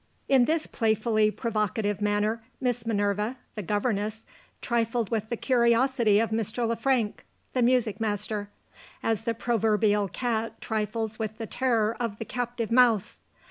[0.27, 4.23] In this playfully provocative manner, Miss Minerva (the governess)
[4.59, 6.67] trifled with the curiosity of Mr.
[6.67, 8.49] Le Frank (the music master),
[9.03, 13.19] as the proverbial cat trifles with the terror of the captive mouse.